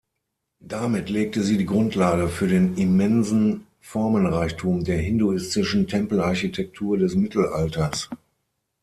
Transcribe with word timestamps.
Damit 0.65 1.11
legte 1.11 1.43
sie 1.43 1.59
die 1.59 1.67
Grundlage 1.67 2.27
für 2.27 2.47
den 2.47 2.75
immensen 2.75 3.67
Formenreichtum 3.81 4.83
der 4.83 4.97
hinduistischen 4.97 5.85
Tempelarchitektur 5.87 6.97
des 6.97 7.13
Mittelalters. 7.13 8.09